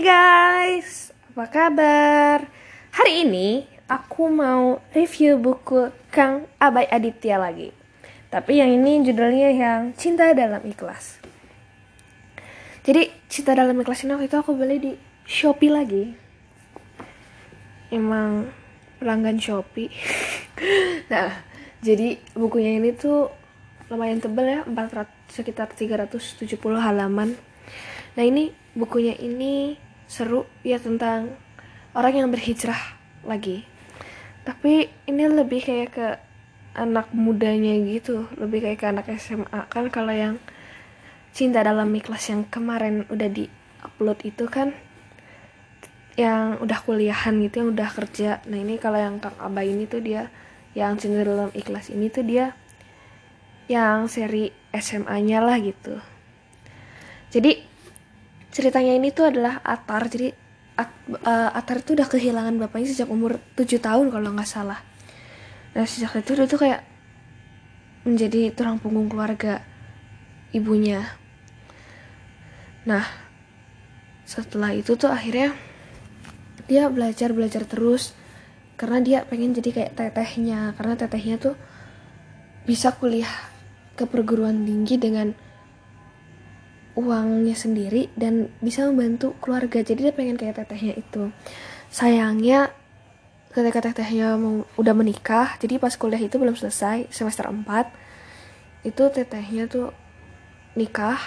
Guys, 0.00 1.12
apa 1.28 1.44
kabar? 1.52 2.48
Hari 2.88 3.28
ini 3.28 3.68
aku 3.84 4.32
mau 4.32 4.80
review 4.96 5.36
buku 5.36 5.92
Kang 6.08 6.48
Abai 6.56 6.88
Aditya 6.88 7.36
lagi. 7.36 7.68
Tapi 8.32 8.64
yang 8.64 8.80
ini 8.80 9.04
judulnya 9.04 9.52
yang 9.52 9.92
Cinta 9.92 10.32
Dalam 10.32 10.64
Ikhlas. 10.64 11.20
Jadi 12.80 13.12
Cinta 13.28 13.52
Dalam 13.52 13.76
Ikhlas 13.76 14.00
ini 14.08 14.16
waktu 14.16 14.32
itu 14.32 14.40
aku 14.40 14.56
beli 14.56 14.76
di 14.80 14.92
Shopee 15.28 15.68
lagi. 15.68 16.16
Emang 17.92 18.48
pelanggan 19.04 19.36
Shopee. 19.36 19.92
nah, 21.12 21.44
jadi 21.84 22.16
bukunya 22.32 22.80
ini 22.80 22.96
tuh 22.96 23.28
lumayan 23.92 24.16
tebel 24.24 24.48
ya, 24.48 24.60
400 24.64 25.12
sekitar 25.28 25.68
370 25.76 26.56
halaman. 26.80 27.36
Nah, 28.16 28.24
ini 28.24 28.56
bukunya 28.72 29.12
ini 29.20 29.76
seru 30.10 30.50
ya 30.66 30.82
tentang 30.82 31.30
orang 31.94 32.26
yang 32.26 32.28
berhijrah 32.34 32.98
lagi. 33.22 33.62
Tapi 34.42 34.90
ini 35.06 35.24
lebih 35.30 35.62
kayak 35.62 35.90
ke 35.94 36.08
anak 36.74 37.10
mudanya 37.10 37.74
gitu 37.82 38.30
lebih 38.38 38.62
kayak 38.62 38.78
ke 38.78 38.86
anak 38.86 39.06
SMA 39.18 39.66
kan 39.66 39.90
kalau 39.90 40.14
yang 40.14 40.38
cinta 41.34 41.62
dalam 41.66 41.90
ikhlas 41.90 42.30
yang 42.30 42.46
kemarin 42.46 43.06
udah 43.10 43.26
di 43.26 43.50
upload 43.82 44.18
itu 44.22 44.46
kan 44.46 44.74
yang 46.18 46.58
udah 46.60 46.78
kuliahan 46.84 47.38
gitu 47.40 47.64
yang 47.64 47.70
udah 47.72 47.90
kerja. 47.90 48.44
Nah 48.50 48.58
ini 48.60 48.76
kalau 48.76 48.98
yang 48.98 49.22
kang 49.22 49.34
Abah 49.40 49.64
ini 49.64 49.86
tuh 49.86 50.02
dia 50.02 50.28
yang 50.74 50.98
cinta 50.98 51.22
dalam 51.22 51.50
ikhlas 51.54 51.90
ini 51.90 52.12
tuh 52.12 52.26
dia 52.26 52.54
yang 53.70 54.10
seri 54.10 54.50
SMA-nya 54.74 55.38
lah 55.40 55.56
gitu. 55.62 56.02
Jadi 57.30 57.62
ceritanya 58.50 58.92
ini 58.98 59.14
tuh 59.14 59.30
adalah 59.30 59.62
Atar. 59.62 60.06
Jadi 60.10 60.28
At, 60.78 60.90
uh, 61.12 61.50
Atar 61.52 61.82
itu 61.82 61.92
udah 61.92 62.08
kehilangan 62.08 62.56
bapaknya 62.56 62.90
sejak 62.90 63.08
umur 63.10 63.38
7 63.56 63.78
tahun 63.78 64.10
kalau 64.10 64.28
nggak 64.34 64.48
salah. 64.48 64.80
Nah 65.76 65.84
sejak 65.86 66.18
itu 66.18 66.34
dia 66.34 66.46
tuh 66.50 66.60
kayak 66.60 66.80
menjadi 68.02 68.50
tulang 68.56 68.80
punggung 68.80 69.06
keluarga 69.12 69.62
ibunya. 70.50 71.04
Nah 72.88 73.04
setelah 74.24 74.72
itu 74.72 74.94
tuh 74.94 75.10
akhirnya 75.10 75.54
dia 76.70 76.86
belajar 76.86 77.34
belajar 77.34 77.66
terus 77.66 78.14
karena 78.78 78.98
dia 79.02 79.18
pengen 79.28 79.52
jadi 79.52 79.70
kayak 79.70 79.92
tetehnya. 79.94 80.72
Karena 80.80 80.94
tetehnya 80.96 81.36
tuh 81.36 81.54
bisa 82.64 82.96
kuliah 82.96 83.30
ke 84.00 84.08
perguruan 84.08 84.64
tinggi 84.64 84.96
dengan 84.96 85.36
uangnya 86.98 87.54
sendiri 87.54 88.10
dan 88.18 88.50
bisa 88.58 88.86
membantu 88.88 89.36
keluarga. 89.38 89.82
Jadi 89.82 90.10
dia 90.10 90.14
pengen 90.14 90.38
kayak 90.38 90.64
tetehnya 90.64 90.94
itu. 90.98 91.30
Sayangnya 91.90 92.70
ketika 93.50 93.90
tetehnya 93.90 94.38
mau, 94.38 94.62
udah 94.78 94.94
menikah 94.94 95.58
jadi 95.58 95.82
pas 95.82 95.94
kuliah 95.98 96.22
itu 96.22 96.38
belum 96.38 96.54
selesai 96.54 97.10
semester 97.10 97.50
4 97.50 97.66
itu 98.86 99.02
tetehnya 99.10 99.66
tuh 99.66 99.90
nikah 100.78 101.18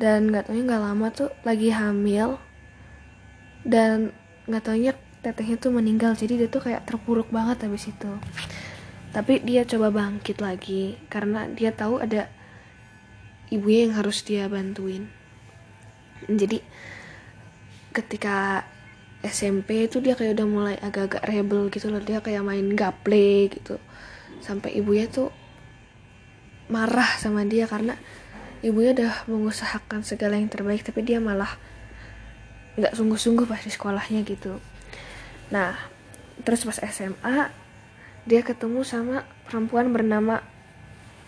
dan 0.00 0.32
nggak 0.32 0.48
taunya 0.48 0.64
nggak 0.64 0.82
lama 0.82 1.06
tuh 1.12 1.30
lagi 1.44 1.68
hamil 1.70 2.40
dan 3.62 4.10
nggak 4.48 4.64
taunya 4.64 4.92
tetehnya 5.24 5.56
tuh 5.56 5.72
meninggal. 5.72 6.12
Jadi 6.12 6.44
dia 6.44 6.48
tuh 6.52 6.64
kayak 6.64 6.84
terpuruk 6.84 7.32
banget 7.32 7.64
habis 7.64 7.88
itu. 7.88 8.12
Tapi 9.14 9.40
dia 9.46 9.62
coba 9.64 9.94
bangkit 9.94 10.42
lagi 10.42 10.98
karena 11.08 11.46
dia 11.48 11.70
tahu 11.70 12.02
ada 12.02 12.28
ibunya 13.52 13.90
yang 13.90 13.94
harus 14.00 14.24
dia 14.24 14.48
bantuin. 14.48 15.08
Jadi 16.24 16.60
ketika 17.92 18.64
SMP 19.24 19.88
itu 19.88 20.04
dia 20.04 20.12
kayak 20.16 20.36
udah 20.36 20.48
mulai 20.48 20.76
agak-agak 20.80 21.24
rebel 21.24 21.72
gitu 21.72 21.88
loh. 21.88 22.00
Dia 22.00 22.20
kayak 22.20 22.44
main 22.44 22.72
gaple 22.76 23.52
gitu. 23.52 23.80
Sampai 24.44 24.76
ibunya 24.76 25.08
tuh 25.08 25.32
marah 26.68 27.20
sama 27.20 27.44
dia 27.44 27.68
karena 27.68 27.96
ibunya 28.64 28.96
udah 28.96 29.28
mengusahakan 29.28 30.00
segala 30.00 30.40
yang 30.40 30.48
terbaik 30.48 30.80
tapi 30.80 31.04
dia 31.04 31.20
malah 31.20 31.60
nggak 32.80 32.96
sungguh-sungguh 32.96 33.44
pas 33.44 33.60
di 33.60 33.68
sekolahnya 33.68 34.24
gitu. 34.24 34.56
Nah 35.52 35.76
terus 36.42 36.64
pas 36.64 36.80
SMA 36.88 37.52
dia 38.24 38.40
ketemu 38.40 38.80
sama 38.82 39.28
perempuan 39.44 39.92
bernama 39.92 40.40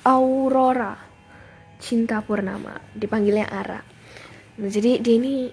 Aurora 0.01 0.97
Cinta 1.77 2.25
Purnama 2.25 2.81
dipanggilnya 2.97 3.47
Ara. 3.49 3.81
Nah, 4.57 4.71
jadi 4.73 5.01
dia 5.01 5.15
ini 5.21 5.53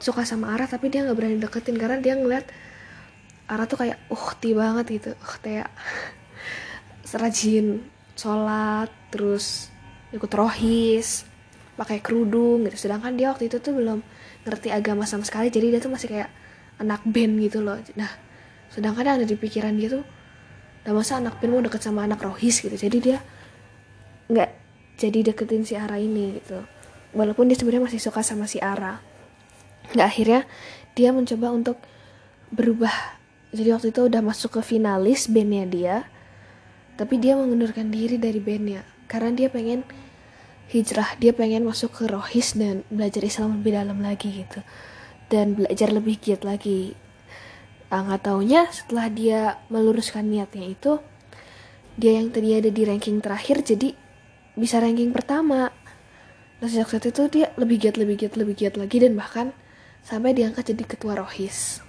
suka 0.00 0.24
sama 0.24 0.56
Ara 0.56 0.66
tapi 0.66 0.88
dia 0.88 1.04
nggak 1.04 1.16
berani 1.16 1.36
deketin 1.38 1.76
karena 1.76 2.00
dia 2.00 2.16
ngeliat 2.16 2.48
Ara 3.50 3.66
tuh 3.66 3.82
kayak 3.82 3.98
uhti 4.10 4.54
banget 4.54 4.86
gitu. 4.90 5.10
Uh 5.18 5.36
kayak 5.42 5.68
serajin 7.10 7.82
sholat 8.14 8.90
terus 9.10 9.70
ikut 10.10 10.30
rohis 10.34 11.26
pakai 11.78 12.02
kerudung 12.02 12.66
gitu. 12.66 12.88
Sedangkan 12.88 13.14
dia 13.14 13.30
waktu 13.30 13.50
itu 13.50 13.58
tuh 13.58 13.74
belum 13.74 14.02
ngerti 14.46 14.72
agama 14.72 15.04
sama 15.04 15.22
sekali 15.22 15.52
jadi 15.52 15.76
dia 15.76 15.80
tuh 15.82 15.92
masih 15.92 16.08
kayak 16.10 16.30
anak 16.80 17.02
band 17.06 17.38
gitu 17.42 17.62
loh. 17.62 17.78
Nah 17.94 18.10
sedangkan 18.70 19.02
yang 19.02 19.16
ada 19.22 19.26
di 19.26 19.34
pikiran 19.34 19.74
dia 19.74 20.00
tuh 20.00 20.04
udah 20.86 20.94
masa 20.96 21.20
anak 21.20 21.36
band 21.38 21.52
mau 21.52 21.62
deket 21.62 21.82
sama 21.84 22.06
anak 22.08 22.22
rohis? 22.24 22.62
gitu. 22.62 22.72
Jadi 22.74 22.98
dia 22.98 23.18
jadi 25.00 25.32
deketin 25.32 25.64
si 25.64 25.72
Ara 25.80 25.96
ini 25.96 26.36
gitu. 26.36 26.60
Walaupun 27.16 27.48
dia 27.48 27.56
sebenarnya 27.56 27.88
masih 27.88 28.00
suka 28.04 28.20
sama 28.20 28.44
si 28.44 28.60
Ara. 28.60 29.00
Nggak 29.96 30.06
akhirnya 30.06 30.40
dia 30.92 31.10
mencoba 31.16 31.48
untuk 31.56 31.80
berubah. 32.52 32.92
Jadi 33.56 33.68
waktu 33.72 33.88
itu 33.96 34.00
udah 34.06 34.20
masuk 34.20 34.60
ke 34.60 34.76
finalis 34.76 35.26
bandnya 35.26 35.64
dia 35.66 35.96
tapi 37.00 37.16
dia 37.16 37.32
mengundurkan 37.32 37.88
diri 37.88 38.20
dari 38.20 38.44
bandnya. 38.44 38.84
Karena 39.08 39.32
dia 39.32 39.48
pengen 39.48 39.88
hijrah 40.68 41.16
dia 41.16 41.32
pengen 41.32 41.64
masuk 41.64 41.96
ke 41.96 42.04
rohis 42.06 42.52
dan 42.54 42.84
belajar 42.92 43.24
Islam 43.24 43.58
lebih 43.58 43.72
dalam 43.72 43.98
lagi 44.04 44.44
gitu. 44.44 44.60
Dan 45.32 45.56
belajar 45.56 45.88
lebih 45.90 46.20
giat 46.20 46.44
lagi. 46.44 46.92
Ah, 47.88 48.06
nggak 48.06 48.22
taunya 48.22 48.68
setelah 48.70 49.10
dia 49.10 49.58
meluruskan 49.66 50.28
niatnya 50.28 50.70
itu 50.70 51.02
dia 51.98 52.22
yang 52.22 52.30
tadi 52.30 52.54
ada 52.54 52.70
di 52.70 52.86
ranking 52.86 53.18
terakhir 53.18 53.66
jadi 53.66 53.98
bisa 54.58 54.82
ranking 54.82 55.14
pertama. 55.14 55.70
Nah 56.60 56.66
sejak 56.68 56.92
saat 56.92 57.06
itu 57.08 57.22
dia 57.32 57.52
lebih 57.56 57.80
giat 57.80 57.96
lebih 57.96 58.20
giat 58.20 58.34
lebih 58.36 58.54
giat 58.58 58.74
lagi 58.76 59.00
dan 59.00 59.16
bahkan 59.16 59.56
sampai 60.04 60.36
diangkat 60.36 60.74
jadi 60.74 60.84
ketua 60.84 61.16
rohis. 61.20 61.80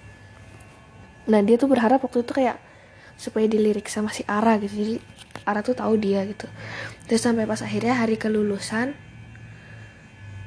Nah 1.28 1.44
dia 1.44 1.60
tuh 1.60 1.70
berharap 1.70 2.02
waktu 2.04 2.24
itu 2.24 2.34
kayak 2.34 2.58
supaya 3.20 3.46
dilirik 3.46 3.86
sama 3.92 4.10
si 4.10 4.26
Ara 4.26 4.58
gitu. 4.58 4.74
Jadi 4.74 4.96
Ara 5.46 5.62
tuh 5.62 5.76
tahu 5.76 6.00
dia 6.00 6.24
gitu. 6.26 6.48
Terus 7.06 7.22
sampai 7.22 7.46
pas 7.46 7.60
akhirnya 7.62 8.00
hari 8.00 8.16
kelulusan 8.16 8.96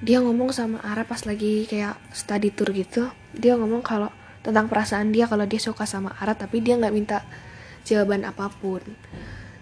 dia 0.04 0.20
ngomong 0.20 0.52
sama 0.52 0.82
Ara 0.84 1.08
pas 1.08 1.22
lagi 1.24 1.64
kayak 1.68 1.96
study 2.12 2.50
tour 2.52 2.72
gitu. 2.72 3.08
Dia 3.36 3.56
ngomong 3.60 3.84
kalau 3.84 4.10
tentang 4.44 4.68
perasaan 4.68 5.08
dia 5.08 5.24
kalau 5.24 5.48
dia 5.48 5.56
suka 5.56 5.88
sama 5.88 6.12
Ara 6.20 6.36
tapi 6.36 6.60
dia 6.60 6.76
nggak 6.76 6.94
minta 6.94 7.24
jawaban 7.88 8.28
apa 8.28 8.52
pun 8.52 8.80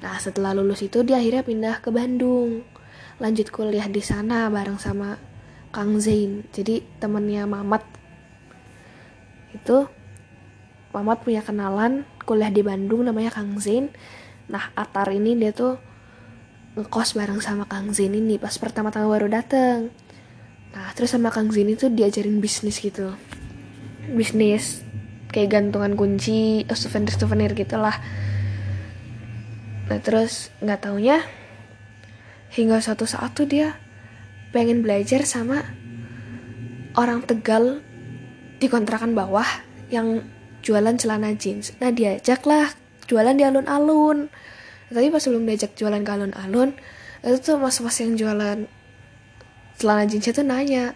Nah 0.02 0.18
setelah 0.18 0.50
lulus 0.52 0.82
itu 0.82 1.06
dia 1.06 1.22
akhirnya 1.22 1.46
pindah 1.46 1.78
ke 1.78 1.94
Bandung. 1.94 2.66
Lanjut 3.22 3.54
kuliah 3.54 3.86
di 3.86 4.02
sana 4.02 4.50
bareng 4.50 4.76
sama 4.82 5.14
Kang 5.70 6.02
Zain. 6.02 6.42
Jadi 6.50 6.82
temennya 6.98 7.46
Mamat. 7.46 7.86
Itu 9.54 9.86
Mamat 10.92 11.22
punya 11.22 11.40
kenalan 11.40 12.02
kuliah 12.26 12.50
di 12.50 12.66
Bandung 12.66 13.06
namanya 13.06 13.30
Kang 13.30 13.56
Zain. 13.62 13.94
Nah 14.50 14.74
Atar 14.74 15.14
ini 15.14 15.38
dia 15.38 15.54
tuh 15.54 15.78
ngekos 16.74 17.14
bareng 17.14 17.38
sama 17.38 17.70
Kang 17.70 17.94
Zain 17.94 18.10
ini 18.10 18.42
pas 18.42 18.58
pertama-tama 18.58 19.06
baru 19.06 19.30
dateng. 19.30 19.94
Nah 20.74 20.90
terus 20.98 21.14
sama 21.14 21.30
Kang 21.30 21.54
Zain 21.54 21.70
itu 21.70 21.86
diajarin 21.86 22.42
bisnis 22.42 22.82
gitu. 22.82 23.14
Bisnis 24.10 24.82
kayak 25.30 25.48
gantungan 25.48 25.94
kunci, 25.94 26.66
souvenir-souvenir 26.68 27.54
gitu 27.56 27.78
lah 27.80 27.96
nah 29.90 29.98
terus 29.98 30.54
nggak 30.62 30.88
taunya 30.88 31.22
hingga 32.52 32.78
suatu 32.84 33.08
saat 33.08 33.32
tuh 33.32 33.48
dia 33.48 33.80
pengen 34.52 34.84
belajar 34.84 35.24
sama 35.24 35.64
orang 36.92 37.24
Tegal 37.24 37.80
di 38.60 38.68
kontrakan 38.68 39.16
bawah 39.16 39.46
yang 39.88 40.22
jualan 40.62 40.94
celana 41.00 41.32
jeans. 41.34 41.74
Nah 41.80 41.90
diajaklah 41.90 42.70
jualan 43.08 43.34
di 43.34 43.42
alun-alun. 43.42 44.28
Tapi 44.92 45.08
pas 45.08 45.24
sebelum 45.24 45.48
diajak 45.48 45.72
jualan 45.72 46.04
ke 46.04 46.10
alun-alun 46.12 46.76
itu 47.24 47.38
tuh 47.40 47.56
mas-mas 47.56 47.96
yang 48.02 48.12
jualan 48.18 48.68
celana 49.80 50.04
jeans 50.04 50.26
itu 50.28 50.42
nanya 50.44 50.92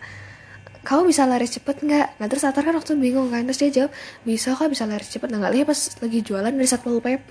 kamu 0.87 1.11
bisa 1.11 1.27
lari 1.27 1.49
cepet 1.51 1.83
nggak? 1.83 2.09
Nah 2.23 2.27
terus 2.31 2.47
Atar 2.47 2.63
kan 2.63 2.79
waktu 2.79 2.95
bingung 2.95 3.27
kan 3.27 3.43
Terus 3.51 3.59
dia 3.59 3.71
jawab 3.75 3.93
bisa 4.23 4.55
kok 4.55 4.71
bisa 4.71 4.87
lari 4.87 5.03
cepet. 5.03 5.27
Nah 5.33 5.43
nggak 5.43 5.53
lihat 5.59 5.67
pas 5.67 5.81
lagi 5.99 6.19
jualan 6.23 6.53
dari 6.55 6.69
Satpol 6.69 7.03
PP 7.03 7.31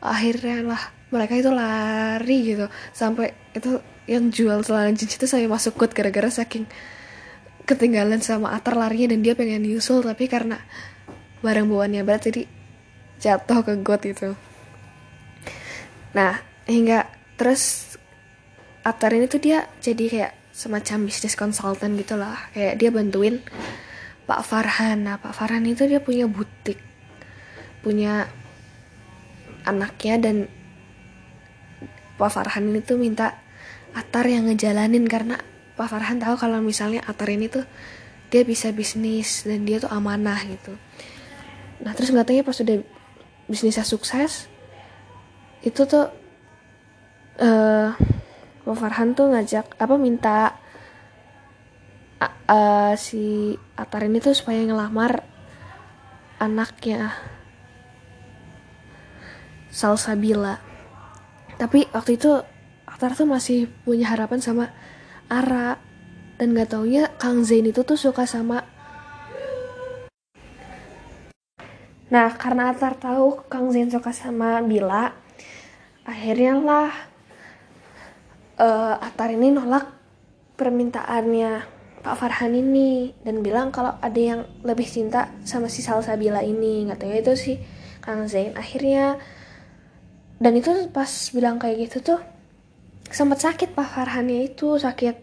akhirnya 0.00 0.64
lah 0.64 0.82
mereka 1.12 1.36
itu 1.36 1.50
lari 1.52 2.38
gitu. 2.56 2.66
Sampai 2.92 3.36
itu 3.52 3.80
yang 4.08 4.32
jual 4.32 4.64
celana 4.66 4.90
jeans 4.96 5.14
itu 5.14 5.26
saya 5.28 5.46
masuk 5.46 5.76
kot 5.78 5.92
gara-gara 5.94 6.26
saking 6.32 6.66
ketinggalan 7.68 8.18
sama 8.18 8.50
Atar 8.56 8.74
larinya 8.74 9.14
dan 9.14 9.22
dia 9.22 9.38
pengen 9.38 9.62
nyusul 9.62 10.02
tapi 10.02 10.26
karena 10.26 10.58
barang 11.44 11.70
bawaannya 11.70 12.02
berat 12.02 12.26
jadi 12.26 12.42
jatuh 13.22 13.62
ke 13.62 13.72
got 13.84 14.02
itu. 14.02 14.34
Nah 16.16 16.42
hingga 16.66 17.06
terus 17.38 17.94
Atar 18.80 19.12
ini 19.12 19.28
tuh 19.28 19.38
dia 19.38 19.68
jadi 19.78 20.04
kayak 20.08 20.32
semacam 20.50 21.06
bisnis 21.06 21.36
konsultan 21.36 21.94
gitu 22.00 22.16
lah. 22.16 22.50
Kayak 22.56 22.74
dia 22.80 22.90
bantuin 22.90 23.38
Pak 24.24 24.40
Farhan. 24.42 25.06
Nah 25.06 25.20
Pak 25.20 25.36
Farhan 25.36 25.68
itu 25.68 25.86
dia 25.86 26.00
punya 26.02 26.26
butik 26.26 26.80
punya 27.80 28.28
anaknya 29.64 30.16
dan 30.20 30.36
Pak 32.20 32.30
Farhan 32.30 32.68
ini 32.68 32.84
tuh 32.84 33.00
minta 33.00 33.40
Atar 33.90 34.28
yang 34.30 34.46
ngejalanin 34.46 35.08
karena 35.10 35.40
Pak 35.74 35.88
Farhan 35.90 36.22
tahu 36.22 36.36
kalau 36.38 36.62
misalnya 36.62 37.02
Atar 37.08 37.32
ini 37.32 37.50
tuh 37.50 37.64
dia 38.30 38.46
bisa 38.46 38.70
bisnis 38.70 39.42
dan 39.42 39.66
dia 39.66 39.82
tuh 39.82 39.90
amanah 39.90 40.38
gitu. 40.46 40.78
Nah 41.82 41.96
terus 41.96 42.14
katanya 42.14 42.46
pas 42.46 42.60
udah 42.60 42.78
bisnisnya 43.50 43.82
sukses 43.82 44.46
itu 45.66 45.82
tuh 45.88 46.06
uh, 47.42 47.90
Pak 48.62 48.76
Farhan 48.76 49.16
tuh 49.16 49.32
ngajak 49.32 49.74
apa 49.80 49.94
minta 49.98 50.54
uh, 52.22 52.34
uh, 52.46 52.92
si 52.94 53.56
Atar 53.74 54.06
ini 54.06 54.22
tuh 54.22 54.36
supaya 54.36 54.62
ngelamar 54.62 55.24
anaknya 56.38 57.10
Salsabila 59.70 60.70
tapi 61.60 61.84
waktu 61.92 62.16
itu 62.16 62.40
Atar 62.88 63.12
tuh 63.12 63.28
masih 63.28 63.68
punya 63.84 64.08
harapan 64.08 64.40
sama 64.40 64.72
Ara. 65.28 65.76
Dan 66.40 66.56
gak 66.56 66.72
taunya 66.72 67.12
Kang 67.20 67.44
Zain 67.44 67.68
itu 67.68 67.84
tuh 67.84 68.00
suka 68.00 68.24
sama 68.24 68.64
Nah 72.08 72.32
karena 72.40 72.72
Atar 72.72 72.96
tahu 72.96 73.44
Kang 73.52 73.68
Zain 73.68 73.92
suka 73.92 74.08
sama 74.16 74.64
Bila 74.64 75.12
akhirnya 76.08 76.56
lah 76.56 76.90
uh, 78.56 78.96
Atar 79.04 79.36
ini 79.36 79.52
nolak 79.52 79.84
permintaannya 80.56 81.76
Pak 82.00 82.16
Farhan 82.16 82.56
ini. 82.56 83.12
Dan 83.20 83.44
bilang 83.44 83.68
kalau 83.68 84.00
ada 84.00 84.16
yang 84.16 84.48
lebih 84.64 84.88
cinta 84.88 85.28
sama 85.44 85.68
si 85.68 85.84
Salsabila 85.84 86.40
ini. 86.40 86.88
Nggak 86.88 87.04
tahu 87.04 87.12
itu 87.20 87.32
sih 87.36 87.56
Kang 88.00 88.24
Zain. 88.32 88.56
Akhirnya 88.56 89.20
dan 90.40 90.56
itu 90.56 90.72
pas 90.88 91.12
bilang 91.36 91.60
kayak 91.60 91.76
gitu 91.84 92.16
tuh 92.16 92.20
sempat 93.12 93.44
sakit 93.44 93.76
Pak 93.76 93.92
Farhannya 93.92 94.48
itu 94.48 94.80
sakit 94.80 95.16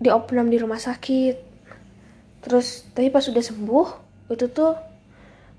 di 0.00 0.08
opnam 0.08 0.48
di 0.48 0.56
rumah 0.56 0.80
sakit. 0.80 1.36
Terus 2.40 2.88
tapi 2.96 3.12
pas 3.12 3.20
sudah 3.20 3.44
sembuh 3.44 3.88
itu 4.32 4.48
tuh 4.48 4.72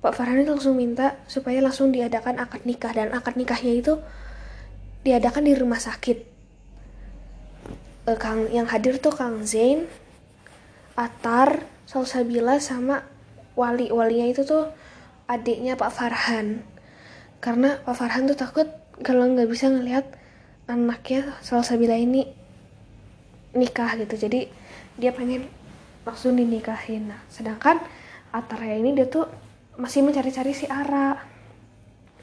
Pak 0.01 0.13
Farhan 0.17 0.41
itu 0.41 0.49
langsung 0.49 0.81
minta 0.81 1.21
supaya 1.29 1.61
langsung 1.61 1.93
diadakan 1.93 2.41
akad 2.41 2.65
nikah. 2.65 2.89
Dan 2.89 3.13
akad 3.13 3.37
nikahnya 3.37 3.73
itu 3.77 3.93
diadakan 5.05 5.45
di 5.45 5.53
rumah 5.53 5.77
sakit. 5.77 6.17
Uh, 8.09 8.17
Kang 8.17 8.49
yang 8.49 8.65
hadir 8.65 8.97
tuh 8.97 9.13
Kang 9.13 9.45
Zain, 9.45 9.85
Atar, 10.97 11.69
Salsabila 11.85 12.57
sama 12.57 13.05
wali 13.53 13.93
walinya 13.93 14.25
itu 14.25 14.41
tuh 14.41 14.73
adiknya 15.29 15.77
Pak 15.77 15.91
Farhan 15.93 16.78
karena 17.39 17.79
Pak 17.87 17.95
Farhan 17.95 18.27
tuh 18.27 18.35
takut 18.35 18.67
kalau 18.99 19.23
nggak 19.31 19.47
bisa 19.47 19.71
ngelihat 19.71 20.05
anaknya 20.67 21.39
Salsabila 21.39 21.95
ini 21.95 22.27
nikah 23.55 23.95
gitu. 23.95 24.15
Jadi 24.19 24.51
dia 24.99 25.15
pengen 25.15 25.47
langsung 26.03 26.35
dinikahin. 26.35 27.09
Nah 27.09 27.19
sedangkan 27.31 27.79
Atarya 28.29 28.77
ini 28.77 28.93
dia 28.93 29.09
tuh 29.09 29.25
masih 29.79 30.03
mencari-cari 30.03 30.51
si 30.51 30.67
Ara. 30.67 31.17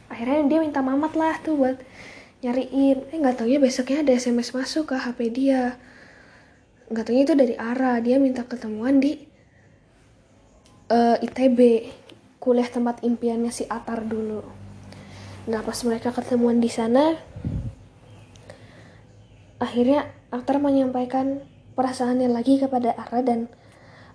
Akhirnya 0.06 0.46
dia 0.46 0.58
minta 0.62 0.84
mamat 0.84 1.16
lah 1.16 1.34
tuh 1.40 1.58
buat 1.58 1.76
nyariin. 2.44 3.10
Eh 3.10 3.16
nggak 3.18 3.42
taunya 3.42 3.58
besoknya 3.58 4.04
ada 4.04 4.12
sms 4.14 4.52
masuk 4.52 4.92
ke 4.92 4.96
hp 5.00 5.18
dia. 5.32 5.80
Nggak 6.92 7.04
taunya 7.08 7.24
itu 7.24 7.34
dari 7.34 7.54
Ara. 7.56 7.98
Dia 8.04 8.20
minta 8.20 8.44
ketemuan 8.44 9.00
di 9.00 9.16
uh, 10.92 11.16
itb 11.24 11.88
kuliah 12.38 12.68
tempat 12.68 13.02
impiannya 13.02 13.50
si 13.50 13.66
Atar 13.66 14.06
dulu 14.06 14.65
nah 15.46 15.62
pas 15.62 15.78
mereka 15.86 16.10
ketemuan 16.10 16.58
di 16.58 16.66
sana 16.66 17.14
akhirnya 19.62 20.10
Atar 20.34 20.58
menyampaikan 20.58 21.46
perasaannya 21.78 22.28
lagi 22.28 22.58
kepada 22.58 22.92
Ara 22.92 23.22
dan 23.22 23.46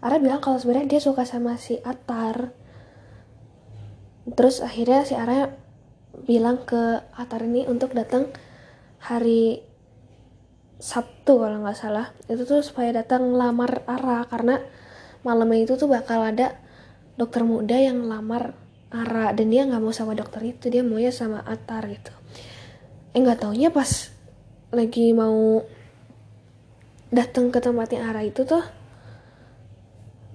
Ara 0.02 0.18
bilang 0.18 0.42
kalau 0.42 0.58
sebenarnya 0.58 0.98
dia 0.98 1.02
suka 1.02 1.30
sama 1.30 1.62
si 1.62 1.78
Atar. 1.86 2.58
Terus 4.34 4.66
akhirnya 4.66 5.06
si 5.06 5.14
Ara 5.14 5.54
bilang 6.26 6.66
ke 6.66 7.06
Atar 7.14 7.46
ini 7.46 7.70
untuk 7.70 7.94
datang 7.94 8.34
hari 8.98 9.62
Sabtu 10.82 11.38
kalau 11.38 11.62
nggak 11.62 11.78
salah. 11.78 12.10
Itu 12.26 12.50
tuh 12.50 12.66
supaya 12.66 12.90
datang 12.90 13.38
lamar 13.38 13.86
Ara 13.86 14.26
karena 14.26 14.58
malamnya 15.22 15.70
itu 15.70 15.78
tuh 15.78 15.86
bakal 15.86 16.26
ada 16.26 16.58
dokter 17.14 17.46
muda 17.46 17.78
yang 17.78 18.02
lamar 18.10 18.58
Ara 18.92 19.32
dan 19.32 19.48
dia 19.48 19.64
nggak 19.64 19.80
mau 19.80 19.96
sama 19.96 20.12
dokter 20.14 20.44
itu 20.44 20.68
dia 20.68 20.84
maunya 20.84 21.16
sama 21.16 21.40
Atar 21.48 21.88
gitu. 21.88 22.12
Eh 23.16 23.20
nggak 23.24 23.48
taunya 23.48 23.72
pas 23.72 24.12
lagi 24.72 25.16
mau 25.16 25.64
datang 27.12 27.52
ke 27.52 27.60
tempatnya 27.64 28.08
Ara 28.08 28.28
itu 28.28 28.44
tuh 28.44 28.64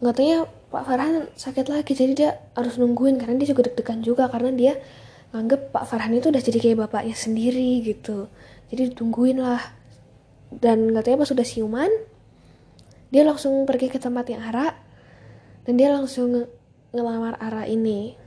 nggak 0.00 0.14
taunya 0.16 0.44
Pak 0.66 0.82
Farhan 0.84 1.28
sakit 1.32 1.72
lagi 1.72 1.92
jadi 1.96 2.12
dia 2.12 2.30
harus 2.52 2.76
nungguin 2.76 3.16
karena 3.16 3.40
dia 3.40 3.48
juga 3.52 3.68
deg-degan 3.70 4.04
juga 4.04 4.28
karena 4.28 4.52
dia 4.52 4.72
nganggep 5.32 5.72
Pak 5.72 5.84
Farhan 5.88 6.16
itu 6.16 6.28
udah 6.32 6.42
jadi 6.42 6.58
kayak 6.60 6.78
bapaknya 6.88 7.16
sendiri 7.16 7.84
gitu. 7.84 8.28
Jadi 8.72 8.92
ditungguin 8.92 9.38
lah. 9.40 9.62
Dan 10.48 10.94
katanya 10.96 11.26
pas 11.26 11.28
sudah 11.28 11.46
siuman 11.46 11.90
dia 13.10 13.22
langsung 13.22 13.62
pergi 13.68 13.92
ke 13.92 13.98
tempat 14.02 14.26
yang 14.32 14.42
Ara 14.42 14.74
dan 15.66 15.74
dia 15.78 15.94
langsung 15.94 16.46
ngelamar 16.90 17.38
Ara 17.38 17.66
ini 17.66 18.25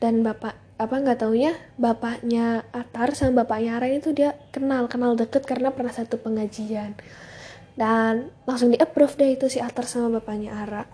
dan 0.00 0.20
bapak 0.20 0.66
apa 0.76 0.92
nggak 0.92 1.24
taunya 1.24 1.56
bapaknya 1.80 2.68
Atar 2.68 3.16
sama 3.16 3.44
bapaknya 3.44 3.80
Ara 3.80 3.88
itu 3.88 4.12
dia 4.12 4.36
kenal 4.52 4.92
kenal 4.92 5.16
deket 5.16 5.48
karena 5.48 5.72
pernah 5.72 5.92
satu 5.92 6.20
pengajian. 6.20 6.92
Dan 7.76 8.32
langsung 8.44 8.72
di 8.72 8.80
approve 8.80 9.16
deh 9.16 9.36
itu 9.36 9.48
si 9.48 9.56
Atar 9.60 9.88
sama 9.88 10.20
bapaknya 10.20 10.52
Ara. 10.52 10.84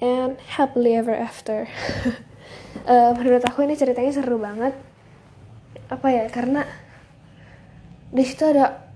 And 0.00 0.40
happily 0.56 0.96
ever 0.96 1.12
after. 1.12 1.68
Uh, 2.88 3.12
menurut 3.20 3.44
aku 3.44 3.68
ini 3.68 3.76
ceritanya 3.76 4.16
seru 4.16 4.40
banget. 4.40 4.72
Apa 5.92 6.08
ya 6.08 6.24
karena 6.32 6.64
di 8.10 8.24
situ 8.24 8.48
ada 8.48 8.90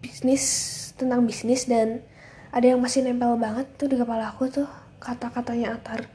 bisnis 0.00 0.44
tentang 0.96 1.28
bisnis 1.28 1.68
dan 1.68 2.00
ada 2.56 2.72
yang 2.72 2.80
masih 2.80 3.04
nempel 3.04 3.36
banget 3.36 3.68
tuh 3.76 3.84
di 3.84 4.00
kepala 4.00 4.32
aku 4.32 4.48
tuh 4.48 4.68
kata-katanya 4.96 5.76
Atar 5.76 6.08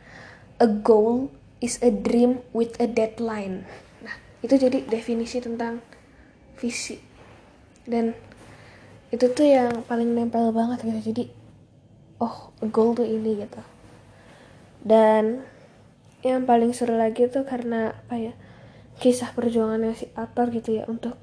a 0.58 0.66
goal 0.66 1.30
is 1.62 1.78
a 1.86 1.94
dream 1.94 2.42
with 2.52 2.76
a 2.82 2.90
deadline. 2.90 3.64
Nah 4.02 4.16
itu 4.42 4.58
jadi 4.58 4.84
definisi 4.90 5.40
tentang 5.40 5.80
visi. 6.58 6.98
Dan 7.86 8.12
itu 9.14 9.26
tuh 9.32 9.46
yang 9.46 9.86
paling 9.86 10.12
nempel 10.12 10.50
banget 10.52 10.84
gitu. 10.84 11.14
Jadi 11.14 11.24
oh 12.18 12.52
goal 12.74 12.98
tuh 12.98 13.06
ini 13.06 13.46
gitu. 13.46 13.62
Dan 14.82 15.46
yang 16.26 16.50
paling 16.50 16.74
seru 16.74 16.98
lagi 16.98 17.30
tuh 17.30 17.46
karena 17.46 17.94
apa 17.94 18.18
ya 18.18 18.34
kisah 19.02 19.34
perjuangannya 19.34 19.98
si 19.98 20.06
Atar 20.14 20.54
gitu 20.54 20.78
ya 20.78 20.86
untuk 20.86 21.18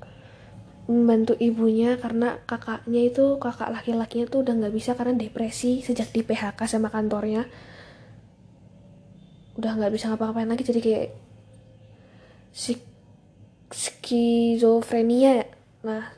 membantu 0.90 1.36
ibunya 1.38 2.00
karena 2.00 2.42
kakaknya 2.48 3.12
itu 3.12 3.36
kakak 3.38 3.70
laki-lakinya 3.70 4.26
tuh 4.26 4.42
udah 4.42 4.54
nggak 4.56 4.74
bisa 4.74 4.96
karena 4.96 5.14
depresi 5.14 5.84
sejak 5.84 6.10
di 6.10 6.24
PHK 6.24 6.58
sama 6.64 6.88
kantornya 6.88 7.46
udah 9.58 9.74
nggak 9.74 9.92
bisa 9.92 10.08
ngapa-ngapain 10.08 10.46
lagi 10.46 10.62
jadi 10.62 10.80
kayak 10.80 11.06
si 12.54 12.78
skizofrenia 13.74 15.44
nah 15.82 16.14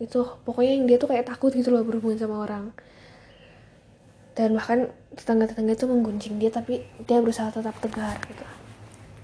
itu 0.00 0.24
pokoknya 0.48 0.72
yang 0.80 0.84
dia 0.88 0.96
tuh 0.96 1.12
kayak 1.12 1.28
takut 1.28 1.52
gitu 1.52 1.68
loh 1.68 1.84
berhubungan 1.84 2.16
sama 2.16 2.40
orang. 2.40 2.72
Dan 4.32 4.56
bahkan 4.56 4.88
tetangga-tetangga 5.12 5.76
itu 5.76 5.84
menggunjing 5.84 6.34
dia 6.40 6.48
tapi 6.48 6.88
dia 7.04 7.20
berusaha 7.20 7.52
tetap 7.52 7.76
tegar 7.84 8.16
gitu. 8.24 8.46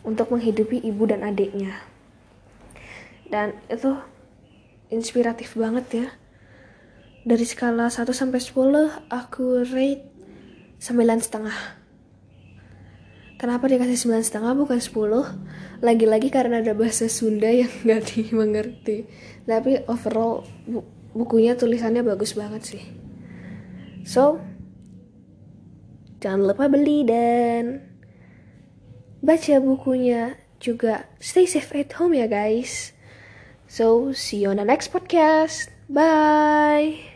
Untuk 0.05 0.29
menghidupi 0.29 0.85
ibu 0.85 1.09
dan 1.09 1.25
adiknya. 1.25 1.81
Dan 3.33 3.57
itu 3.73 3.97
inspiratif 4.93 5.57
banget 5.57 5.87
ya. 6.05 6.07
Dari 7.27 7.43
skala 7.43 7.89
1 7.91 8.07
sampai 8.13 8.39
10 8.39 9.11
aku 9.11 9.67
rate 9.67 10.07
9 10.79 11.25
setengah 11.25 11.86
kenapa 13.37 13.69
dikasih 13.69 14.09
9 14.09 14.27
setengah 14.27 14.53
bukan 14.57 14.81
10 14.81 15.85
lagi-lagi 15.85 16.29
karena 16.33 16.65
ada 16.65 16.73
bahasa 16.73 17.09
Sunda 17.09 17.49
yang 17.49 17.71
gak 17.89 18.13
dimengerti. 18.17 19.09
Tapi 19.45 19.87
overall 19.87 20.45
bu 20.67 20.85
bukunya 21.17 21.57
tulisannya 21.57 22.05
bagus 22.05 22.37
banget 22.37 22.77
sih. 22.77 22.85
So 24.05 24.41
jangan 26.21 26.45
lupa 26.45 26.69
beli 26.69 27.09
dan 27.09 27.81
baca 29.25 29.55
bukunya 29.61 30.37
juga. 30.61 31.09
Stay 31.21 31.49
safe 31.49 31.73
at 31.73 31.97
home 31.97 32.13
ya 32.13 32.29
guys. 32.29 32.93
So 33.65 34.13
see 34.13 34.45
you 34.45 34.53
on 34.53 34.61
the 34.61 34.69
next 34.69 34.93
podcast. 34.93 35.73
Bye 35.87 37.16